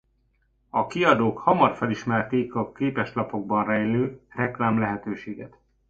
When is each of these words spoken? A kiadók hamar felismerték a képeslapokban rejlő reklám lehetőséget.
A 0.69 0.87
kiadók 0.87 1.37
hamar 1.37 1.75
felismerték 1.75 2.55
a 2.55 2.71
képeslapokban 2.71 3.65
rejlő 3.65 4.21
reklám 4.29 4.79
lehetőséget. 4.79 5.57